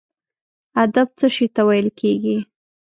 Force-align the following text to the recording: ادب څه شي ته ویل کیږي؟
ادب 0.83 1.07
څه 1.19 1.27
شي 1.35 1.47
ته 1.55 1.61
ویل 1.67 1.87
کیږي؟ 1.99 2.37